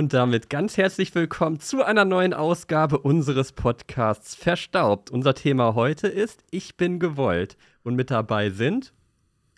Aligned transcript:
Und 0.00 0.14
damit 0.14 0.48
ganz 0.48 0.78
herzlich 0.78 1.14
willkommen 1.14 1.60
zu 1.60 1.84
einer 1.84 2.06
neuen 2.06 2.32
Ausgabe 2.32 3.00
unseres 3.00 3.52
Podcasts 3.52 4.34
Verstaubt. 4.34 5.10
Unser 5.10 5.34
Thema 5.34 5.74
heute 5.74 6.08
ist 6.08 6.42
Ich 6.50 6.78
bin 6.78 6.98
gewollt. 6.98 7.58
Und 7.82 7.96
mit 7.96 8.10
dabei 8.10 8.48
sind 8.48 8.94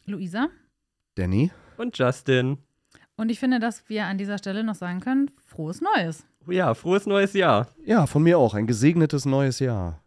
Luisa, 0.05 0.49
Danny 1.15 1.53
und 1.77 1.97
Justin. 1.97 2.59
Und 3.15 3.31
ich 3.31 3.39
finde, 3.39 3.61
dass 3.61 3.89
wir 3.89 4.07
an 4.07 4.19
dieser 4.19 4.37
Stelle 4.37 4.65
noch 4.65 4.75
sagen 4.75 4.99
können, 4.99 5.31
frohes 5.47 5.81
Neues. 5.81 6.27
Ja, 6.48 6.74
frohes 6.74 7.06
neues 7.06 7.34
Jahr. 7.34 7.68
Ja, 7.84 8.09
von 8.09 8.24
mir 8.24 8.36
auch. 8.36 8.54
Ein 8.54 8.66
gesegnetes 8.66 9.24
neues 9.24 9.61
Jahr. 9.61 10.02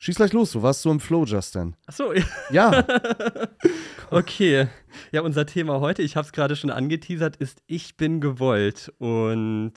Schieß 0.00 0.16
gleich 0.16 0.34
los, 0.34 0.52
du 0.52 0.62
warst 0.62 0.82
so 0.82 0.90
im 0.90 1.00
Flow, 1.00 1.24
Justin. 1.24 1.76
Achso, 1.86 2.12
ja. 2.50 2.84
okay. 4.10 4.68
Ja, 5.12 5.22
unser 5.22 5.46
Thema 5.46 5.80
heute, 5.80 6.02
ich 6.02 6.16
habe 6.16 6.26
es 6.26 6.32
gerade 6.32 6.56
schon 6.56 6.70
angeteasert, 6.70 7.36
ist 7.36 7.62
Ich 7.66 7.96
bin 7.96 8.20
gewollt. 8.20 8.92
Und 8.98 9.74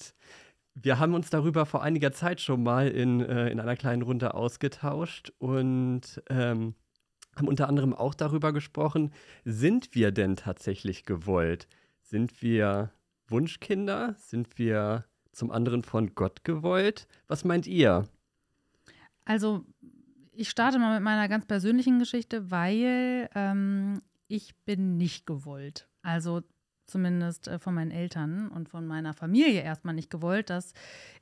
wir 0.74 1.00
haben 1.00 1.14
uns 1.14 1.30
darüber 1.30 1.66
vor 1.66 1.84
einiger 1.84 2.12
Zeit 2.12 2.42
schon 2.42 2.64
mal 2.64 2.88
in, 2.88 3.22
äh, 3.22 3.50
in 3.50 3.60
einer 3.60 3.76
kleinen 3.76 4.02
Runde 4.02 4.34
ausgetauscht 4.34 5.32
und 5.38 6.22
ähm, 6.30 6.76
haben 7.36 7.48
unter 7.48 7.68
anderem 7.68 7.94
auch 7.94 8.14
darüber 8.14 8.54
gesprochen, 8.54 9.12
sind 9.46 9.96
wir 9.96 10.12
denn 10.12 10.36
tatsächlich 10.36 11.06
gewollt? 11.06 11.68
Sind 12.02 12.42
wir 12.42 12.92
Wunschkinder? 13.28 14.16
Sind 14.18 14.58
wir 14.58 15.06
zum 15.32 15.52
anderen 15.52 15.84
von 15.84 16.14
Gott 16.14 16.44
gewollt? 16.44 17.08
Was 17.28 17.46
meint 17.46 17.68
ihr? 17.68 18.08
Also 19.26 19.66
ich 20.34 20.50
starte 20.50 20.80
mal 20.80 20.96
mit 20.96 21.04
meiner 21.04 21.28
ganz 21.28 21.46
persönlichen 21.46 22.00
Geschichte, 22.00 22.52
weil 22.52 23.30
ähm, 23.36 24.02
ich 24.32 24.56
bin 24.66 24.98
nicht 24.98 25.26
gewollt. 25.26 25.88
Also 26.02 26.42
zumindest 26.88 27.48
äh, 27.48 27.60
von 27.60 27.74
meinen 27.74 27.92
Eltern 27.92 28.50
und 28.50 28.70
von 28.70 28.86
meiner 28.86 29.14
Familie 29.14 29.62
erstmal 29.62 29.96
nicht 29.96 30.10
gewollt. 30.10 30.50
Das 30.50 30.74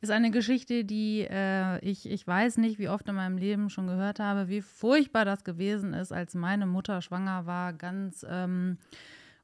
ist 0.02 0.10
eine 0.10 0.32
Geschichte, 0.32 0.84
die 0.84 1.28
äh, 1.30 1.80
ich, 1.80 2.10
ich 2.10 2.26
weiß 2.26 2.58
nicht, 2.58 2.80
wie 2.80 2.90
oft 2.90 3.08
in 3.08 3.16
meinem 3.16 3.38
Leben 3.38 3.70
schon 3.70 3.88
gehört 3.88 4.20
habe, 4.20 4.50
wie 4.50 4.62
furchtbar 4.62 5.26
das 5.26 5.44
gewesen 5.44 5.94
ist, 5.94 6.12
als 6.12 6.34
meine 6.34 6.66
Mutter 6.66 7.02
schwanger 7.02 7.46
war, 7.46 7.74
ganz 7.74 8.26
ähm, 8.28 8.78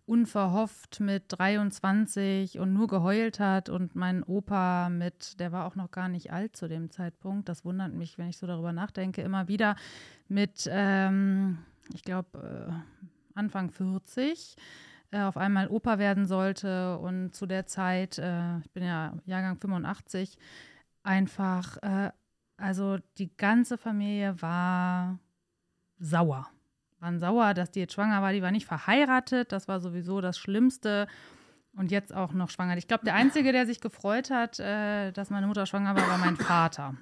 unverhofft 0.07 0.99
mit 0.99 1.23
23 1.29 2.59
und 2.59 2.73
nur 2.73 2.87
geheult 2.87 3.39
hat 3.39 3.69
und 3.69 3.95
mein 3.95 4.23
Opa 4.23 4.89
mit, 4.89 5.39
der 5.39 5.51
war 5.51 5.65
auch 5.65 5.75
noch 5.75 5.89
gar 5.89 6.09
nicht 6.09 6.31
alt 6.31 6.55
zu 6.55 6.67
dem 6.67 6.91
Zeitpunkt, 6.91 7.49
das 7.49 7.65
wundert 7.65 7.93
mich, 7.93 8.17
wenn 8.17 8.29
ich 8.29 8.37
so 8.37 8.45
darüber 8.45 8.71
nachdenke, 8.71 9.23
immer 9.23 9.47
wieder 9.47 9.75
mit, 10.27 10.69
ähm, 10.71 11.57
ich 11.93 12.03
glaube, 12.03 12.69
äh, 12.69 13.05
Anfang 13.35 13.69
40 13.69 14.55
äh, 15.11 15.21
auf 15.21 15.37
einmal 15.37 15.67
Opa 15.67 15.99
werden 15.99 16.25
sollte 16.25 16.97
und 16.97 17.35
zu 17.35 17.45
der 17.45 17.67
Zeit, 17.67 18.17
äh, 18.17 18.57
ich 18.59 18.71
bin 18.71 18.83
ja 18.83 19.13
Jahrgang 19.25 19.57
85, 19.57 20.37
einfach, 21.03 21.77
äh, 21.83 22.11
also 22.57 22.97
die 23.17 23.35
ganze 23.37 23.77
Familie 23.77 24.41
war 24.41 25.19
sauer 25.99 26.49
waren 27.05 27.19
sauer, 27.19 27.53
dass 27.53 27.71
die 27.71 27.81
jetzt 27.81 27.93
schwanger 27.93 28.21
war. 28.21 28.33
Die 28.33 28.41
war 28.41 28.51
nicht 28.51 28.65
verheiratet, 28.65 29.51
das 29.51 29.67
war 29.67 29.79
sowieso 29.79 30.21
das 30.21 30.37
Schlimmste. 30.37 31.07
Und 31.77 31.91
jetzt 31.91 32.15
auch 32.15 32.31
noch 32.31 32.49
schwanger. 32.49 32.77
Ich 32.77 32.87
glaube, 32.87 33.03
der 33.03 33.15
Einzige, 33.15 33.51
der 33.51 33.65
sich 33.65 33.81
gefreut 33.81 34.31
hat, 34.31 34.59
äh, 34.59 35.11
dass 35.11 35.29
meine 35.29 35.45
Mutter 35.45 35.65
schwanger 35.65 35.95
war, 35.95 36.07
war 36.07 36.17
mein 36.17 36.37
Vater. 36.37 36.95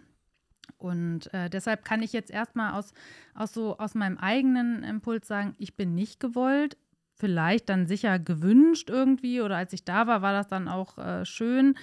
Und 0.84 1.34
äh, 1.34 1.50
deshalb 1.50 1.86
kann 1.86 2.02
ich 2.02 2.12
jetzt 2.12 2.30
erstmal 2.30 2.74
aus, 2.74 2.94
aus, 3.34 3.54
so, 3.54 3.78
aus 3.78 3.96
meinem 3.96 4.18
eigenen 4.18 4.84
Impuls 4.84 5.28
sagen, 5.28 5.56
ich 5.58 5.78
bin 5.78 5.96
nicht 5.96 6.20
gewollt. 6.20 6.78
Vielleicht 7.16 7.70
dann 7.70 7.88
sicher 7.88 8.20
gewünscht 8.20 8.90
irgendwie 8.90 9.40
oder 9.42 9.56
als 9.56 9.72
ich 9.72 9.86
da 9.86 10.08
war, 10.08 10.22
war 10.22 10.34
das 10.34 10.48
dann 10.48 10.68
auch 10.68 10.98
äh, 10.98 11.26
schön. 11.26 11.76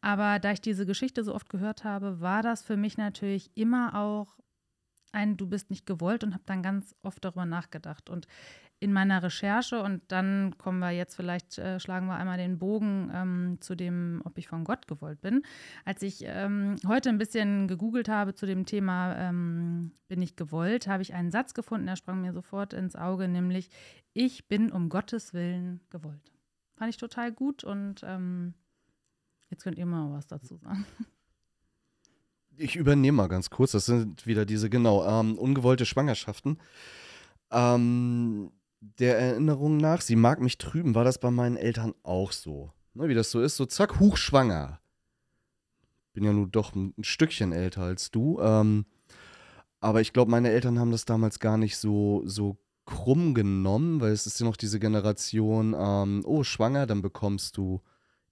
Aber 0.00 0.38
da 0.38 0.52
ich 0.52 0.60
diese 0.62 0.86
Geschichte 0.86 1.22
so 1.22 1.34
oft 1.34 1.50
gehört 1.50 1.84
habe, 1.84 2.20
war 2.20 2.42
das 2.42 2.62
für 2.62 2.78
mich 2.78 2.96
natürlich 2.96 3.50
immer 3.56 3.94
auch 3.94 4.36
ein 5.12 5.36
Du 5.36 5.46
bist 5.46 5.70
nicht 5.70 5.86
gewollt 5.86 6.24
und 6.24 6.34
habe 6.34 6.44
dann 6.46 6.62
ganz 6.62 6.94
oft 7.02 7.24
darüber 7.24 7.46
nachgedacht. 7.46 8.10
Und 8.10 8.26
in 8.78 8.92
meiner 8.92 9.22
Recherche, 9.22 9.82
und 9.82 10.02
dann 10.12 10.58
kommen 10.58 10.80
wir 10.80 10.90
jetzt 10.90 11.16
vielleicht, 11.16 11.58
äh, 11.58 11.80
schlagen 11.80 12.06
wir 12.06 12.16
einmal 12.16 12.36
den 12.36 12.58
Bogen 12.58 13.10
ähm, 13.14 13.56
zu 13.60 13.74
dem, 13.74 14.20
ob 14.24 14.36
ich 14.36 14.48
von 14.48 14.64
Gott 14.64 14.86
gewollt 14.86 15.20
bin. 15.22 15.42
Als 15.86 16.02
ich 16.02 16.24
ähm, 16.26 16.76
heute 16.86 17.08
ein 17.08 17.16
bisschen 17.16 17.68
gegoogelt 17.68 18.08
habe 18.08 18.34
zu 18.34 18.44
dem 18.44 18.66
Thema, 18.66 19.16
ähm, 19.16 19.92
bin 20.08 20.20
ich 20.20 20.36
gewollt, 20.36 20.88
habe 20.88 21.02
ich 21.02 21.14
einen 21.14 21.30
Satz 21.30 21.54
gefunden, 21.54 21.86
der 21.86 21.96
sprang 21.96 22.20
mir 22.20 22.34
sofort 22.34 22.74
ins 22.74 22.96
Auge, 22.96 23.28
nämlich, 23.28 23.70
ich 24.12 24.46
bin 24.46 24.70
um 24.70 24.90
Gottes 24.90 25.32
Willen 25.32 25.80
gewollt. 25.88 26.32
Fand 26.76 26.90
ich 26.90 26.98
total 26.98 27.32
gut 27.32 27.64
und 27.64 28.02
ähm, 28.04 28.52
jetzt 29.48 29.64
könnt 29.64 29.78
ihr 29.78 29.86
mal 29.86 30.12
was 30.12 30.26
dazu 30.26 30.56
sagen. 30.56 30.84
Ich 32.58 32.76
übernehme 32.76 33.16
mal 33.16 33.28
ganz 33.28 33.50
kurz. 33.50 33.72
Das 33.72 33.86
sind 33.86 34.26
wieder 34.26 34.46
diese, 34.46 34.70
genau, 34.70 35.04
ähm, 35.06 35.38
ungewollte 35.38 35.86
Schwangerschaften. 35.86 36.58
Ähm, 37.50 38.50
der 38.80 39.18
Erinnerung 39.18 39.76
nach, 39.76 40.00
sie 40.00 40.16
mag 40.16 40.40
mich 40.40 40.58
trüben, 40.58 40.94
war 40.94 41.04
das 41.04 41.18
bei 41.18 41.30
meinen 41.30 41.56
Eltern 41.56 41.94
auch 42.02 42.32
so. 42.32 42.72
Ne, 42.94 43.08
wie 43.08 43.14
das 43.14 43.30
so 43.30 43.40
ist, 43.40 43.56
so 43.56 43.66
zack, 43.66 44.00
hochschwanger. 44.00 44.80
Bin 46.14 46.24
ja 46.24 46.32
nun 46.32 46.50
doch 46.50 46.74
ein, 46.74 46.94
ein 46.96 47.04
Stückchen 47.04 47.52
älter 47.52 47.82
als 47.82 48.10
du. 48.10 48.40
Ähm, 48.40 48.86
aber 49.80 50.00
ich 50.00 50.12
glaube, 50.12 50.30
meine 50.30 50.50
Eltern 50.50 50.78
haben 50.78 50.92
das 50.92 51.04
damals 51.04 51.40
gar 51.40 51.58
nicht 51.58 51.76
so, 51.76 52.22
so 52.24 52.56
krumm 52.86 53.34
genommen, 53.34 54.00
weil 54.00 54.12
es 54.12 54.26
ist 54.26 54.40
ja 54.40 54.46
noch 54.46 54.56
diese 54.56 54.80
Generation, 54.80 55.74
ähm, 55.78 56.22
oh, 56.24 56.42
schwanger, 56.42 56.86
dann 56.86 57.02
bekommst 57.02 57.56
du 57.56 57.82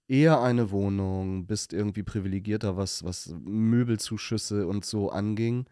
eher 0.07 0.41
eine 0.41 0.71
Wohnung, 0.71 1.47
bist 1.47 1.73
irgendwie 1.73 2.03
privilegierter, 2.03 2.77
was, 2.77 3.03
was 3.03 3.33
Möbelzuschüsse 3.43 4.67
und 4.67 4.85
so 4.85 5.09
anging. 5.09 5.65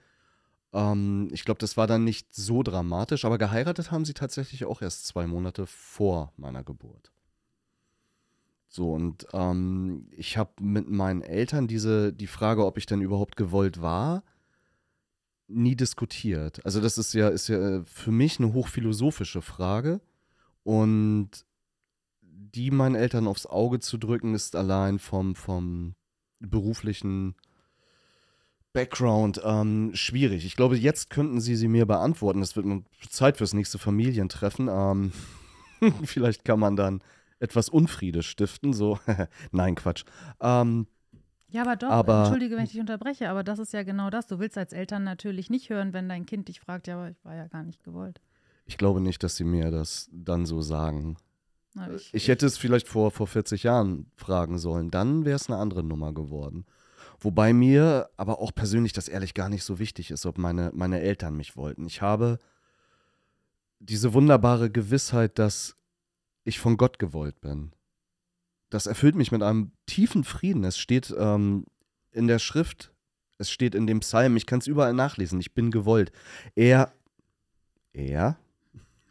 Ähm, 0.73 1.29
ich 1.31 1.45
glaube, 1.45 1.59
das 1.59 1.77
war 1.77 1.87
dann 1.87 2.03
nicht 2.03 2.33
so 2.33 2.63
dramatisch, 2.63 3.25
aber 3.25 3.37
geheiratet 3.37 3.91
haben 3.91 4.05
sie 4.05 4.13
tatsächlich 4.13 4.65
auch 4.65 4.81
erst 4.81 5.05
zwei 5.05 5.27
Monate 5.27 5.67
vor 5.67 6.33
meiner 6.37 6.63
Geburt. 6.63 7.11
So, 8.67 8.91
und 8.91 9.27
ähm, 9.33 10.07
ich 10.11 10.35
habe 10.37 10.51
mit 10.59 10.89
meinen 10.89 11.21
Eltern 11.21 11.67
diese, 11.67 12.11
die 12.11 12.25
Frage, 12.25 12.65
ob 12.65 12.79
ich 12.79 12.87
denn 12.87 13.01
überhaupt 13.01 13.35
gewollt 13.35 13.83
war, 13.83 14.23
nie 15.47 15.75
diskutiert. 15.75 16.65
Also, 16.65 16.81
das 16.81 16.97
ist 16.97 17.13
ja, 17.13 17.29
ist 17.29 17.49
ja 17.49 17.83
für 17.85 18.11
mich 18.11 18.39
eine 18.39 18.51
hochphilosophische 18.53 19.43
Frage. 19.43 20.01
Und 20.63 21.45
die 22.55 22.71
meinen 22.71 22.95
Eltern 22.95 23.27
aufs 23.27 23.45
Auge 23.45 23.79
zu 23.79 23.97
drücken, 23.97 24.35
ist 24.35 24.55
allein 24.55 24.99
vom, 24.99 25.35
vom 25.35 25.95
beruflichen 26.39 27.35
Background 28.73 29.41
ähm, 29.43 29.91
schwierig. 29.93 30.45
Ich 30.45 30.55
glaube, 30.55 30.77
jetzt 30.77 31.09
könnten 31.09 31.39
sie 31.39 31.55
sie 31.55 31.67
mir 31.67 31.85
beantworten. 31.85 32.41
Das 32.41 32.55
wird 32.55 32.67
Zeit 33.09 33.37
fürs 33.37 33.53
nächste 33.53 33.77
Familientreffen. 33.77 34.67
Ähm, 34.67 35.11
vielleicht 36.03 36.43
kann 36.43 36.59
man 36.59 36.75
dann 36.75 37.01
etwas 37.39 37.69
Unfriede 37.69 38.23
stiften. 38.23 38.73
So, 38.73 38.99
nein, 39.51 39.75
Quatsch. 39.75 40.05
Ähm, 40.41 40.87
ja, 41.49 41.61
aber 41.61 41.75
doch, 41.75 41.89
aber, 41.89 42.19
entschuldige, 42.21 42.55
wenn 42.55 42.63
ich 42.63 42.71
dich 42.71 42.79
unterbreche, 42.79 43.29
aber 43.29 43.43
das 43.43 43.59
ist 43.59 43.73
ja 43.73 43.83
genau 43.83 44.09
das. 44.09 44.25
Du 44.25 44.39
willst 44.39 44.57
als 44.57 44.73
Eltern 44.73 45.03
natürlich 45.03 45.51
nicht 45.51 45.69
hören, 45.69 45.93
wenn 45.93 46.09
dein 46.09 46.25
Kind 46.25 46.47
dich 46.47 46.59
fragt, 46.59 46.87
ja, 46.87 46.95
aber 46.95 47.09
ich 47.11 47.23
war 47.23 47.35
ja 47.35 47.45
gar 47.47 47.61
nicht 47.61 47.83
gewollt. 47.83 48.21
Ich 48.65 48.79
glaube 48.79 49.01
nicht, 49.01 49.21
dass 49.21 49.35
sie 49.35 49.43
mir 49.43 49.69
das 49.69 50.09
dann 50.11 50.47
so 50.47 50.61
sagen. 50.61 51.17
Ich, 51.95 52.13
ich, 52.13 52.27
hätte 52.27 52.45
es 52.45 52.57
vielleicht 52.57 52.87
vor, 52.87 53.11
vor 53.11 53.27
40 53.27 53.63
Jahren 53.63 54.11
fragen 54.15 54.59
sollen. 54.59 54.91
Dann 54.91 55.25
wäre 55.25 55.35
es 55.35 55.49
eine 55.49 55.57
andere 55.59 55.83
Nummer 55.83 56.13
geworden. 56.13 56.65
Wobei 57.19 57.53
mir 57.53 58.09
aber 58.17 58.39
auch 58.39 58.53
persönlich 58.53 58.93
das 58.93 59.07
ehrlich 59.07 59.33
gar 59.33 59.49
nicht 59.49 59.63
so 59.63 59.79
wichtig 59.79 60.11
ist, 60.11 60.25
ob 60.25 60.37
meine, 60.37 60.71
meine 60.73 60.99
Eltern 60.99 61.35
mich 61.35 61.55
wollten. 61.55 61.85
Ich 61.85 62.01
habe 62.01 62.37
diese 63.79 64.13
wunderbare 64.13 64.69
Gewissheit, 64.69 65.39
dass 65.39 65.75
ich 66.43 66.59
von 66.59 66.77
Gott 66.77 66.99
gewollt 66.99 67.39
bin. 67.41 67.71
Das 68.69 68.87
erfüllt 68.87 69.15
mich 69.15 69.31
mit 69.31 69.43
einem 69.43 69.71
tiefen 69.85 70.23
Frieden. 70.23 70.63
Es 70.63 70.77
steht 70.77 71.13
ähm, 71.17 71.65
in 72.11 72.27
der 72.27 72.39
Schrift, 72.39 72.91
es 73.37 73.51
steht 73.51 73.75
in 73.75 73.87
dem 73.87 73.99
Psalm, 73.99 74.35
ich 74.35 74.45
kann 74.45 74.59
es 74.59 74.67
überall 74.67 74.93
nachlesen, 74.93 75.39
ich 75.39 75.53
bin 75.53 75.71
gewollt. 75.71 76.11
Er, 76.55 76.91
er, 77.93 78.37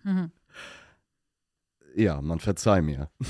mhm. 0.05 0.31
Ja, 1.94 2.21
man 2.21 2.41
verzeih 2.41 2.83
mir. 2.83 3.11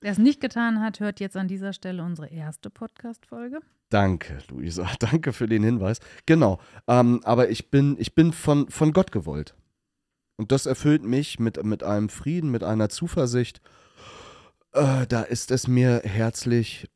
Wer 0.00 0.12
es 0.12 0.18
nicht 0.18 0.40
getan 0.40 0.80
hat, 0.80 1.00
hört 1.00 1.20
jetzt 1.20 1.36
an 1.36 1.48
dieser 1.48 1.72
Stelle 1.72 2.02
unsere 2.02 2.28
erste 2.28 2.70
Podcast-Folge. 2.70 3.60
Danke, 3.88 4.38
Luisa. 4.48 4.88
Danke 4.98 5.32
für 5.32 5.46
den 5.46 5.62
Hinweis. 5.62 6.00
Genau. 6.26 6.60
Ähm, 6.86 7.20
aber 7.24 7.48
ich 7.50 7.70
bin, 7.70 7.96
ich 7.98 8.14
bin 8.14 8.32
von, 8.32 8.68
von 8.68 8.92
Gott 8.92 9.10
gewollt. 9.10 9.54
Und 10.36 10.52
das 10.52 10.66
erfüllt 10.66 11.02
mich 11.02 11.38
mit, 11.38 11.62
mit 11.64 11.82
einem 11.82 12.08
Frieden, 12.08 12.50
mit 12.50 12.62
einer 12.62 12.88
Zuversicht. 12.88 13.62
Äh, 14.72 15.06
da 15.06 15.22
ist 15.22 15.50
es 15.50 15.66
mir 15.66 16.02
herzlich 16.04 16.90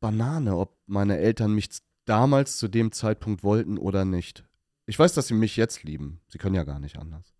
Banane, 0.00 0.56
ob 0.56 0.78
meine 0.86 1.18
Eltern 1.18 1.54
mich 1.54 1.68
damals 2.06 2.56
zu 2.56 2.68
dem 2.68 2.92
Zeitpunkt 2.92 3.44
wollten 3.44 3.76
oder 3.76 4.06
nicht. 4.06 4.44
Ich 4.86 4.98
weiß, 4.98 5.12
dass 5.12 5.28
sie 5.28 5.34
mich 5.34 5.56
jetzt 5.56 5.84
lieben. 5.84 6.20
Sie 6.28 6.38
können 6.38 6.54
ja 6.54 6.64
gar 6.64 6.80
nicht 6.80 6.98
anders. 6.98 7.34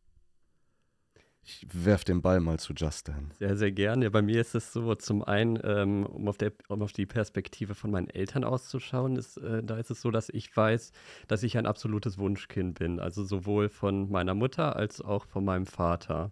Ich 1.43 1.67
werf 1.73 2.05
den 2.05 2.21
Ball 2.21 2.41
mal 2.41 2.59
zu 2.59 2.75
Justin. 2.75 3.31
Sehr, 3.39 3.57
sehr 3.57 3.73
gerne. 3.73 4.11
Bei 4.11 4.23
mir 4.23 4.41
ist 4.41 4.55
es 4.55 4.73
so, 4.73 4.95
zum 4.95 5.25
einen, 5.25 5.59
ähm, 5.65 6.05
um, 6.07 6.29
auf 6.29 6.37
der, 6.37 6.53
um 6.69 6.83
auf 6.83 6.93
die 6.93 7.07
Perspektive 7.07 7.75
von 7.75 7.91
meinen 7.91 8.11
Eltern 8.11 8.45
auszuschauen, 8.45 9.17
ist, 9.17 9.39
äh, 9.39 9.63
da 9.63 9.79
ist 9.79 9.91
es 9.91 10.03
so, 10.03 10.11
dass 10.11 10.29
ich 10.29 10.55
weiß, 10.55 10.93
dass 11.29 11.43
ich 11.43 11.57
ein 11.57 11.67
absolutes 11.67 12.19
Wunschkind 12.19 12.79
bin. 12.79 13.01
Also 13.01 13.25
sowohl 13.25 13.69
von 13.69 14.11
meiner 14.11 14.35
Mutter 14.35 14.77
als 14.77 15.01
auch 15.01 15.25
von 15.25 15.45
meinem 15.45 15.67
Vater. 15.67 16.31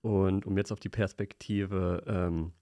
Und 0.00 0.44
um 0.46 0.56
jetzt 0.56 0.72
auf 0.72 0.80
die 0.80 0.88
Perspektive 0.88 2.02
ähm, 2.06 2.52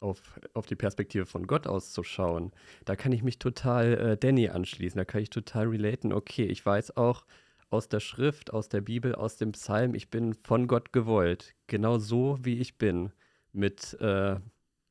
auf, 0.00 0.40
auf 0.54 0.64
die 0.64 0.76
Perspektive 0.76 1.26
von 1.26 1.46
Gott 1.46 1.66
auszuschauen, 1.66 2.52
da 2.86 2.96
kann 2.96 3.12
ich 3.12 3.22
mich 3.22 3.38
total 3.38 3.98
äh, 3.98 4.16
Danny 4.16 4.48
anschließen, 4.48 4.96
da 4.96 5.04
kann 5.04 5.20
ich 5.20 5.28
total 5.28 5.68
relaten. 5.68 6.12
Okay, 6.14 6.44
ich 6.44 6.64
weiß 6.64 6.96
auch 6.96 7.26
aus 7.70 7.88
der 7.88 8.00
Schrift, 8.00 8.52
aus 8.52 8.68
der 8.68 8.80
Bibel, 8.80 9.14
aus 9.14 9.36
dem 9.36 9.52
Psalm, 9.52 9.94
ich 9.94 10.10
bin 10.10 10.34
von 10.34 10.66
Gott 10.66 10.92
gewollt, 10.92 11.54
genau 11.68 11.98
so 11.98 12.38
wie 12.42 12.58
ich 12.58 12.76
bin, 12.78 13.12
mit 13.52 13.94
äh, 14.00 14.36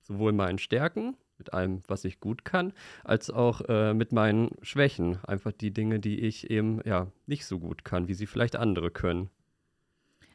sowohl 0.02 0.32
meinen 0.32 0.58
Stärken, 0.58 1.16
mit 1.38 1.54
allem, 1.54 1.84
was 1.88 2.06
ich 2.06 2.20
gut 2.20 2.44
kann, 2.46 2.74
als 3.04 3.30
auch 3.30 3.62
äh, 3.68 3.94
mit 3.94 4.12
meinen 4.12 4.52
Schwächen, 4.62 5.24
einfach 5.26 5.52
die 5.52 5.72
Dinge, 5.72 6.00
die 6.00 6.20
ich 6.22 6.50
eben 6.50 6.82
ja 6.86 7.12
nicht 7.28 7.46
so 7.46 7.60
gut 7.60 7.86
kann, 7.86 8.08
wie 8.08 8.14
sie 8.14 8.28
vielleicht 8.28 8.56
andere 8.56 8.92
können. 8.92 9.30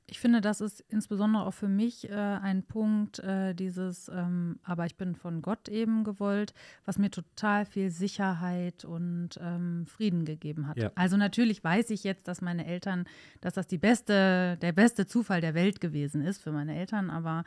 Ich 0.06 0.20
finde, 0.20 0.42
das 0.42 0.60
ist 0.60 0.80
insbesondere 0.88 1.46
auch 1.46 1.54
für 1.54 1.68
mich 1.68 2.10
äh, 2.10 2.12
ein 2.12 2.62
Punkt, 2.62 3.20
äh, 3.20 3.54
dieses, 3.54 4.08
ähm, 4.08 4.58
aber 4.62 4.84
ich 4.84 4.96
bin 4.96 5.14
von 5.14 5.40
Gott 5.40 5.68
eben 5.70 6.04
gewollt, 6.04 6.52
was 6.84 6.98
mir 6.98 7.10
total 7.10 7.64
viel 7.64 7.90
Sicherheit 7.90 8.84
und 8.84 9.30
ähm, 9.40 9.86
Frieden 9.86 10.26
gegeben 10.26 10.68
hat. 10.68 10.76
Ja. 10.76 10.92
Also 10.94 11.16
natürlich 11.16 11.64
weiß 11.64 11.88
ich 11.88 12.04
jetzt, 12.04 12.28
dass 12.28 12.42
meine 12.42 12.66
Eltern, 12.66 13.06
dass 13.40 13.54
das 13.54 13.66
die 13.66 13.78
beste, 13.78 14.58
der 14.60 14.72
beste 14.72 15.06
Zufall 15.06 15.40
der 15.40 15.54
Welt 15.54 15.80
gewesen 15.80 16.20
ist 16.20 16.42
für 16.42 16.52
meine 16.52 16.76
Eltern, 16.76 17.08
aber 17.08 17.44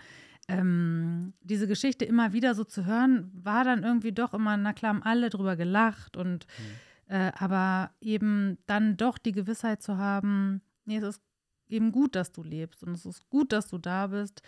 ähm, 0.47 1.33
diese 1.41 1.67
Geschichte 1.67 2.05
immer 2.05 2.33
wieder 2.33 2.55
so 2.55 2.63
zu 2.63 2.85
hören, 2.85 3.29
war 3.33 3.65
dann 3.65 3.83
irgendwie 3.83 4.13
doch 4.13 4.33
immer, 4.33 4.57
na 4.57 4.73
klar, 4.73 4.95
haben 4.95 5.03
alle 5.03 5.29
drüber 5.29 5.55
gelacht 5.57 6.17
und 6.17 6.47
mhm. 6.57 7.15
äh, 7.15 7.31
aber 7.37 7.91
eben 8.01 8.57
dann 8.65 8.97
doch 8.97 9.19
die 9.19 9.33
Gewissheit 9.33 9.83
zu 9.83 9.97
haben, 9.97 10.61
nee, 10.85 10.97
es 10.97 11.03
ist 11.03 11.21
eben 11.69 11.91
gut, 11.91 12.15
dass 12.15 12.31
du 12.31 12.43
lebst 12.43 12.83
und 12.83 12.93
es 12.93 13.05
ist 13.05 13.29
gut, 13.29 13.51
dass 13.51 13.67
du 13.67 13.77
da 13.77 14.07
bist. 14.07 14.41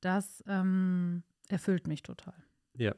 Das 0.00 0.42
ähm, 0.46 1.22
erfüllt 1.48 1.86
mich 1.86 2.02
total. 2.02 2.34
Ja. 2.76 2.94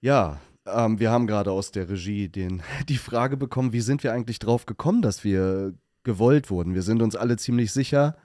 Ja, 0.00 0.40
ähm, 0.66 0.98
wir 0.98 1.10
haben 1.10 1.26
gerade 1.26 1.52
aus 1.52 1.70
der 1.70 1.88
Regie 1.88 2.28
den, 2.28 2.62
die 2.88 2.98
Frage 2.98 3.36
bekommen, 3.36 3.72
wie 3.72 3.80
sind 3.80 4.02
wir 4.02 4.12
eigentlich 4.12 4.38
drauf 4.38 4.66
gekommen, 4.66 5.02
dass 5.02 5.24
wir 5.24 5.74
gewollt 6.02 6.50
wurden? 6.50 6.74
Wir 6.74 6.82
sind 6.82 7.02
uns 7.02 7.16
alle 7.16 7.36
ziemlich 7.36 7.72
sicher, 7.72 8.16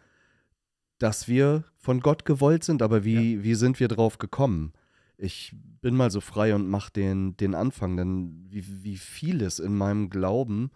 dass 0.97 1.27
wir 1.27 1.63
von 1.77 1.99
Gott 1.99 2.25
gewollt 2.25 2.63
sind, 2.63 2.81
aber 2.81 3.03
wie, 3.03 3.35
ja. 3.35 3.43
wie 3.43 3.55
sind 3.55 3.79
wir 3.79 3.87
drauf 3.87 4.17
gekommen? 4.17 4.73
Ich 5.17 5.55
bin 5.81 5.95
mal 5.95 6.11
so 6.11 6.21
frei 6.21 6.55
und 6.55 6.67
mache 6.67 6.91
den, 6.91 7.37
den 7.37 7.55
Anfang, 7.55 7.95
denn 7.97 8.45
wie, 8.49 8.83
wie 8.83 8.97
vieles 8.97 9.59
in 9.59 9.75
meinem 9.75 10.09
Glauben 10.09 10.71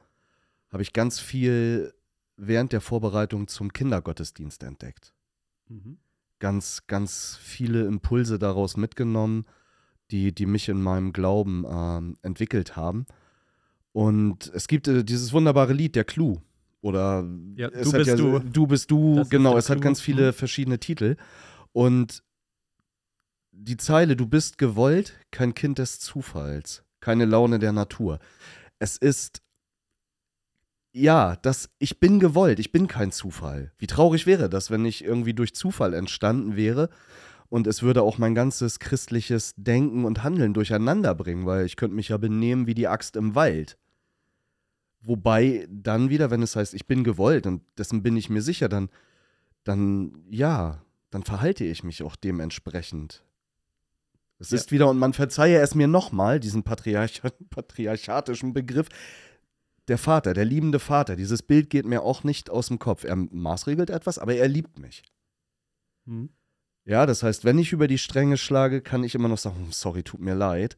habe 0.71 0.83
ich 0.83 0.93
ganz 0.93 1.19
viel 1.19 1.93
während 2.37 2.73
der 2.73 2.81
Vorbereitung 2.81 3.47
zum 3.47 3.71
Kindergottesdienst 3.73 4.63
entdeckt. 4.63 5.13
Mhm. 5.67 5.97
Ganz, 6.39 6.85
ganz 6.87 7.37
viele 7.41 7.85
Impulse 7.85 8.39
daraus 8.39 8.77
mitgenommen, 8.77 9.45
die, 10.11 10.33
die 10.33 10.45
mich 10.45 10.69
in 10.69 10.81
meinem 10.81 11.13
Glauben 11.13 11.65
äh, 11.65 12.27
entwickelt 12.27 12.75
haben. 12.75 13.05
Und 13.93 14.51
es 14.53 14.67
gibt 14.67 14.87
äh, 14.87 15.03
dieses 15.03 15.33
wunderbare 15.33 15.73
Lied, 15.73 15.95
der 15.95 16.03
Clou. 16.03 16.41
Oder 16.81 17.27
ja, 17.55 17.69
du 17.69 17.91
bist 17.91 18.07
ja, 18.07 18.15
du. 18.15 18.39
Du 18.39 18.67
bist 18.67 18.91
du, 18.91 19.15
das 19.15 19.29
genau. 19.29 19.57
Es 19.57 19.65
Clou. 19.65 19.75
hat 19.75 19.81
ganz 19.81 20.01
viele 20.01 20.27
mhm. 20.27 20.33
verschiedene 20.33 20.79
Titel. 20.79 21.15
Und 21.71 22.21
die 23.51 23.77
Zeile, 23.77 24.15
du 24.15 24.27
bist 24.27 24.57
gewollt, 24.57 25.17
kein 25.31 25.53
Kind 25.53 25.79
des 25.79 25.99
Zufalls, 25.99 26.83
keine 26.99 27.25
Laune 27.25 27.57
der 27.57 27.71
Natur. 27.71 28.19
Es 28.79 28.97
ist 28.97 29.41
ja, 30.97 31.35
das, 31.35 31.69
ich 31.77 31.99
bin 31.99 32.19
gewollt, 32.21 32.57
ich 32.57 32.71
bin 32.71 32.87
kein 32.87 33.11
Zufall. 33.11 33.73
Wie 33.77 33.85
traurig 33.85 34.25
wäre 34.25 34.49
das, 34.49 34.71
wenn 34.71 34.85
ich 34.85 35.03
irgendwie 35.03 35.33
durch 35.33 35.53
Zufall 35.53 35.93
entstanden 35.93 36.55
wäre 36.55 36.89
und 37.49 37.67
es 37.67 37.83
würde 37.83 38.01
auch 38.01 38.17
mein 38.17 38.33
ganzes 38.33 38.79
christliches 38.79 39.53
Denken 39.57 40.05
und 40.05 40.23
Handeln 40.23 40.53
durcheinander 40.53 41.13
bringen, 41.13 41.45
weil 41.45 41.65
ich 41.65 41.75
könnte 41.75 41.97
mich 41.97 42.09
ja 42.09 42.17
benehmen 42.17 42.65
wie 42.65 42.75
die 42.75 42.87
Axt 42.87 43.17
im 43.17 43.35
Wald. 43.35 43.77
Wobei 45.01 45.67
dann 45.69 46.09
wieder, 46.09 46.31
wenn 46.31 46.41
es 46.41 46.55
heißt, 46.55 46.73
ich 46.73 46.87
bin 46.87 47.03
gewollt 47.03 47.45
und 47.45 47.61
dessen 47.77 48.01
bin 48.01 48.15
ich 48.15 48.29
mir 48.29 48.41
sicher, 48.41 48.69
dann, 48.69 48.89
dann, 49.65 50.23
ja, 50.29 50.81
dann 51.09 51.23
verhalte 51.23 51.65
ich 51.65 51.83
mich 51.83 52.03
auch 52.03 52.15
dementsprechend. 52.15 53.21
Es 54.39 54.51
ja. 54.51 54.55
ist 54.55 54.71
wieder, 54.71 54.89
und 54.89 54.97
man 54.97 55.11
verzeihe 55.11 55.59
es 55.59 55.75
mir 55.75 55.87
nochmal, 55.87 56.39
diesen 56.39 56.63
Patriarch 56.63 57.21
patriarchatischen 57.49 58.53
Begriff, 58.53 58.87
der 59.87 59.97
Vater, 59.97 60.33
der 60.33 60.45
liebende 60.45 60.79
Vater, 60.79 61.15
dieses 61.15 61.43
Bild 61.43 61.69
geht 61.69 61.85
mir 61.85 62.01
auch 62.01 62.23
nicht 62.23 62.49
aus 62.49 62.67
dem 62.67 62.79
Kopf. 62.79 63.03
Er 63.03 63.15
maßregelt 63.15 63.89
etwas, 63.89 64.17
aber 64.17 64.35
er 64.35 64.47
liebt 64.47 64.79
mich. 64.79 65.03
Mhm. 66.05 66.29
Ja, 66.85 67.07
das 67.07 67.23
heißt, 67.23 67.45
wenn 67.45 67.57
ich 67.57 67.71
über 67.71 67.87
die 67.87 67.97
Stränge 67.97 68.37
schlage, 68.37 68.81
kann 68.81 69.03
ich 69.03 69.15
immer 69.15 69.27
noch 69.27 69.39
sagen, 69.39 69.57
hm, 69.57 69.71
sorry, 69.71 70.03
tut 70.03 70.21
mir 70.21 70.35
leid. 70.35 70.77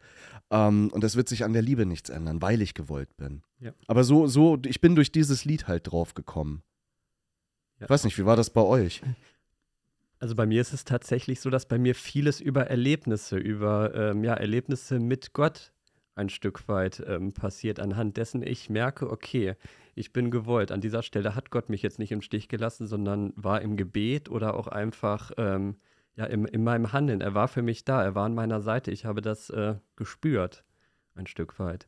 Ähm, 0.50 0.90
und 0.94 1.04
es 1.04 1.18
wird 1.18 1.28
sich 1.28 1.44
an 1.44 1.52
der 1.52 1.62
Liebe 1.62 1.86
nichts 1.86 2.10
ändern, 2.10 2.42
weil 2.42 2.62
ich 2.62 2.74
gewollt 2.74 3.16
bin. 3.18 3.44
Ja. 3.60 3.74
Aber 3.88 4.06
so, 4.06 4.28
so, 4.28 4.58
ich 4.66 4.80
bin 4.80 4.96
durch 4.96 5.12
dieses 5.12 5.44
Lied 5.44 5.68
halt 5.68 5.92
drauf 5.92 6.14
gekommen. 6.14 6.64
Ja. 7.80 7.86
Ich 7.86 7.90
weiß 7.90 8.06
nicht, 8.06 8.18
wie 8.18 8.26
war 8.26 8.38
das 8.38 8.50
bei 8.50 8.62
euch? 8.62 9.02
Also 10.20 10.34
bei 10.34 10.46
mir 10.46 10.62
ist 10.62 10.74
es 10.74 10.84
tatsächlich 10.84 11.42
so, 11.42 11.50
dass 11.50 11.68
bei 11.68 11.78
mir 11.78 11.94
vieles 11.94 12.40
über 12.40 12.68
Erlebnisse, 12.68 13.38
über 13.38 13.94
ähm, 13.94 14.24
ja, 14.24 14.34
Erlebnisse 14.34 15.00
mit 15.00 15.34
Gott 15.34 15.74
ein 16.18 16.30
Stück 16.30 16.68
weit 16.68 17.04
ähm, 17.08 17.34
passiert, 17.34 17.80
anhand 17.80 18.18
dessen 18.18 18.42
ich 18.42 18.70
merke, 18.70 19.10
okay, 19.10 19.56
ich 19.96 20.14
bin 20.14 20.32
gewollt. 20.32 20.72
An 20.72 20.82
dieser 20.82 21.04
Stelle 21.04 21.36
hat 21.36 21.50
Gott 21.52 21.70
mich 21.70 21.82
jetzt 21.82 22.00
nicht 22.00 22.12
im 22.12 22.22
Stich 22.22 22.50
gelassen, 22.50 22.88
sondern 22.88 23.34
war 23.36 23.62
im 23.62 23.78
Gebet 23.78 24.30
oder 24.30 24.56
auch 24.56 24.68
einfach 24.68 25.32
ähm, 25.38 25.78
ja, 26.16 26.26
im, 26.26 26.46
in 26.46 26.64
meinem 26.64 26.92
Handeln. 26.94 27.22
Er 27.22 27.34
war 27.34 27.48
für 27.48 27.62
mich 27.62 27.86
da, 27.86 28.04
er 28.04 28.16
war 28.16 28.26
an 28.26 28.36
meiner 28.36 28.62
Seite. 28.62 28.92
Ich 28.92 29.06
habe 29.06 29.22
das 29.22 29.50
äh, 29.50 29.76
gespürt, 29.96 30.64
ein 31.16 31.28
Stück 31.28 31.60
weit. 31.60 31.88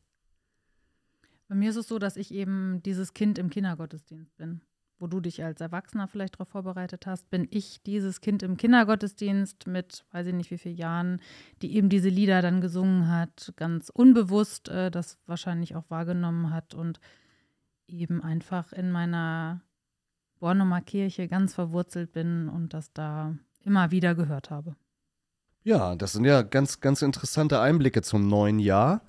Bei 1.48 1.56
mir 1.56 1.72
ist 1.72 1.76
es 1.76 1.88
so, 1.88 1.98
dass 1.98 2.16
ich 2.16 2.34
eben 2.34 2.82
dieses 2.84 3.14
Kind 3.14 3.40
im 3.40 3.50
Kindergottesdienst 3.50 4.38
bin 4.38 4.62
wo 5.00 5.08
du 5.08 5.20
dich 5.20 5.44
als 5.44 5.62
Erwachsener 5.62 6.08
vielleicht 6.08 6.36
darauf 6.36 6.50
vorbereitet 6.50 7.08
hast, 7.08 7.30
bin 7.30 7.48
ich 7.50 7.82
dieses 7.84 8.22
Kind 8.22 8.44
im 8.44 8.58
Kindergottesdienst 8.58 9.68
mit, 9.68 10.06
weiß 10.12 10.28
ich 10.28 10.34
nicht 10.34 10.52
wie 10.52 10.58
vielen 10.58 10.76
Jahren, 10.76 11.22
die 11.62 11.76
eben 11.76 11.90
diese 11.90 12.10
Lieder 12.10 12.42
dann 12.42 12.62
gesungen 12.62 13.08
hat, 13.08 13.54
ganz 13.56 13.90
unbewusst 13.90 14.70
äh, 14.70 14.92
das 14.92 15.18
wahrscheinlich 15.26 15.76
auch 15.76 15.90
wahrgenommen 15.90 16.52
hat 16.52 16.74
und 16.74 17.00
eben 17.88 18.22
einfach 18.22 18.74
in 18.74 18.92
meiner 18.92 19.62
Bornumer 20.40 20.82
Kirche 20.82 21.28
ganz 21.28 21.54
verwurzelt 21.54 22.12
bin 22.12 22.50
und 22.50 22.74
das 22.74 22.94
da 22.94 23.36
immer 23.64 23.92
wieder 23.92 24.16
gehört 24.16 24.50
habe. 24.50 24.76
Ja, 25.64 25.96
das 25.96 26.14
sind 26.14 26.26
ja 26.26 26.42
ganz, 26.42 26.80
ganz 26.80 27.02
interessante 27.02 27.60
Einblicke 27.60 28.02
zum 28.02 28.28
neuen 28.28 28.60
Jahr. 28.60 29.02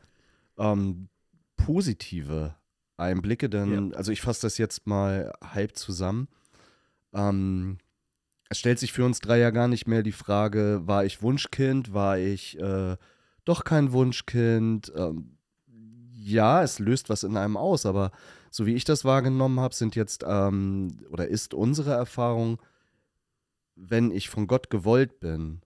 Ähm, 0.59 1.09
positive 1.57 2.55
Einblicke, 3.01 3.49
denn, 3.49 3.91
ja. 3.91 3.97
also 3.97 4.13
ich 4.13 4.21
fasse 4.21 4.43
das 4.43 4.59
jetzt 4.59 4.87
mal 4.87 5.33
halb 5.43 5.77
zusammen. 5.77 6.29
Ähm, 7.13 7.79
es 8.49 8.59
stellt 8.59 8.79
sich 8.79 8.93
für 8.93 9.05
uns 9.05 9.21
drei 9.21 9.39
ja 9.39 9.51
gar 9.51 9.69
nicht 9.69 9.87
mehr 9.87 10.03
die 10.03 10.13
Frage, 10.13 10.83
war 10.85 11.05
ich 11.05 11.23
Wunschkind, 11.23 11.95
war 11.95 12.19
ich 12.19 12.59
äh, 12.59 12.97
doch 13.45 13.65
kein 13.65 13.93
Wunschkind? 13.93 14.93
Ähm, 14.95 15.39
ja, 16.13 16.63
es 16.63 16.79
löst 16.79 17.09
was 17.09 17.23
in 17.23 17.37
einem 17.37 17.57
aus, 17.57 17.87
aber 17.87 18.11
so 18.51 18.67
wie 18.67 18.75
ich 18.75 18.85
das 18.85 19.05
wahrgenommen 19.05 19.61
habe, 19.61 19.75
sind 19.75 19.95
jetzt 19.97 20.25
ähm, 20.27 20.99
oder 21.11 21.29
ist 21.29 21.55
unsere 21.55 21.93
Erfahrung, 21.93 22.61
wenn 23.77 24.11
ich 24.11 24.29
von 24.29 24.47
Gott 24.47 24.71
gewollt 24.71 25.21
bin, 25.21 25.63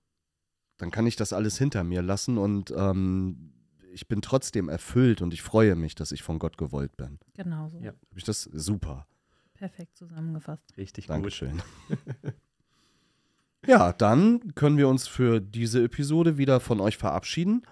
dann 0.76 0.90
kann 0.90 1.06
ich 1.06 1.16
das 1.16 1.32
alles 1.32 1.58
hinter 1.58 1.84
mir 1.84 2.02
lassen 2.02 2.38
und 2.38 2.72
ähm, 2.76 3.52
ich 3.94 4.08
bin 4.08 4.20
trotzdem 4.20 4.68
erfüllt 4.68 5.22
und 5.22 5.32
ich 5.32 5.42
freue 5.42 5.76
mich, 5.76 5.94
dass 5.94 6.12
ich 6.12 6.22
von 6.22 6.38
Gott 6.38 6.58
gewollt 6.58 6.96
bin. 6.96 7.18
Genau 7.34 7.68
so. 7.70 7.78
Ja. 7.78 7.92
Habe 7.92 8.16
ich 8.16 8.24
das 8.24 8.42
super. 8.42 9.06
Perfekt 9.54 9.96
zusammengefasst. 9.96 10.76
Richtig 10.76 11.06
Dankeschön. 11.06 11.62
ja, 13.66 13.92
dann 13.92 14.54
können 14.54 14.76
wir 14.76 14.88
uns 14.88 15.06
für 15.06 15.40
diese 15.40 15.82
Episode 15.84 16.36
wieder 16.36 16.60
von 16.60 16.80
euch 16.80 16.96
verabschieden. 16.96 17.62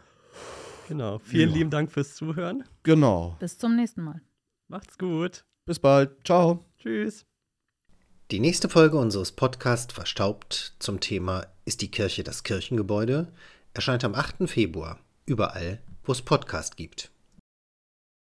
Genau. 0.88 1.18
Vielen 1.18 1.50
ja. 1.50 1.56
lieben 1.56 1.70
Dank 1.70 1.90
fürs 1.90 2.14
Zuhören. 2.14 2.64
Genau. 2.84 3.36
Bis 3.40 3.58
zum 3.58 3.76
nächsten 3.76 4.02
Mal. 4.02 4.20
Macht's 4.68 4.96
gut. 4.96 5.44
Bis 5.64 5.78
bald. 5.78 6.24
Ciao. 6.24 6.64
Tschüss. 6.78 7.26
Die 8.30 8.40
nächste 8.40 8.68
Folge 8.68 8.96
unseres 8.96 9.32
Podcasts 9.32 9.92
Verstaubt 9.92 10.76
zum 10.78 11.00
Thema 11.00 11.46
Ist 11.64 11.82
die 11.82 11.90
Kirche 11.90 12.22
das 12.22 12.44
Kirchengebäude 12.44 13.32
erscheint 13.74 14.04
am 14.04 14.14
8. 14.14 14.48
Februar 14.48 14.98
überall 15.26 15.80
wo 16.04 16.12
es 16.12 16.22
Podcast 16.22 16.76
gibt. 16.76 17.11